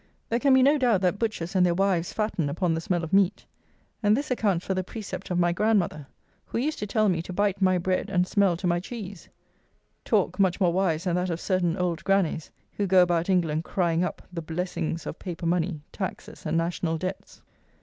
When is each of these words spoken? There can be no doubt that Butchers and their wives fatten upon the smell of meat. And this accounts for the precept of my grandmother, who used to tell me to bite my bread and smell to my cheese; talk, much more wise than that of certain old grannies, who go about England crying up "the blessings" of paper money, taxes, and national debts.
There 0.29 0.39
can 0.39 0.55
be 0.55 0.63
no 0.63 0.79
doubt 0.79 1.01
that 1.01 1.19
Butchers 1.19 1.53
and 1.55 1.63
their 1.63 1.75
wives 1.75 2.11
fatten 2.11 2.49
upon 2.49 2.73
the 2.73 2.81
smell 2.81 3.03
of 3.03 3.13
meat. 3.13 3.45
And 4.01 4.17
this 4.17 4.31
accounts 4.31 4.65
for 4.65 4.73
the 4.73 4.83
precept 4.83 5.29
of 5.29 5.37
my 5.37 5.51
grandmother, 5.51 6.07
who 6.47 6.57
used 6.57 6.79
to 6.79 6.87
tell 6.87 7.07
me 7.07 7.21
to 7.21 7.31
bite 7.31 7.61
my 7.61 7.77
bread 7.77 8.09
and 8.09 8.25
smell 8.25 8.57
to 8.57 8.65
my 8.65 8.79
cheese; 8.79 9.29
talk, 10.03 10.39
much 10.39 10.59
more 10.59 10.73
wise 10.73 11.03
than 11.03 11.15
that 11.17 11.29
of 11.29 11.39
certain 11.39 11.77
old 11.77 12.03
grannies, 12.03 12.49
who 12.77 12.87
go 12.87 13.03
about 13.03 13.29
England 13.29 13.63
crying 13.63 14.03
up 14.03 14.23
"the 14.33 14.41
blessings" 14.41 15.05
of 15.05 15.19
paper 15.19 15.45
money, 15.45 15.81
taxes, 15.91 16.47
and 16.47 16.57
national 16.57 16.97
debts. 16.97 17.43